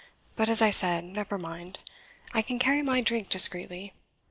[0.35, 1.77] But, as I said, never mind;
[2.33, 3.93] I can carry my drink discreetly.